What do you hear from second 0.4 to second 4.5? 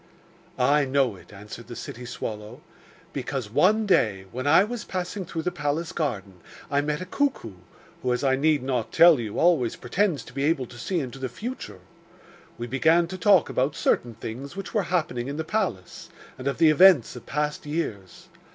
'I know it,' answered the city swallow, 'because, one day, when